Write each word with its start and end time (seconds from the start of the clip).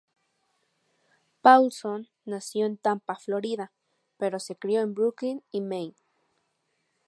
Paulson 1.43 2.07
nació 2.25 2.65
en 2.65 2.75
Tampa, 2.77 3.17
Florida, 3.17 3.71
pero 4.17 4.39
se 4.39 4.55
crio 4.55 4.81
en 4.81 4.95
Brooklyn 4.95 5.43
y 5.51 5.61
Maine. 5.61 5.93